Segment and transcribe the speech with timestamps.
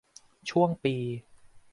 [0.49, 0.95] ช่วงปี